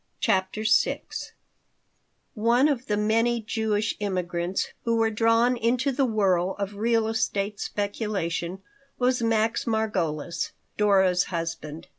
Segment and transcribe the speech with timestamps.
[0.19, 1.01] CHAPTER VI
[2.33, 7.59] ONE of the many Jewish immigrants who were drawn into the whirl of real estate
[7.59, 8.63] speculation
[8.97, 11.87] was Max Margolis, Dora's husband.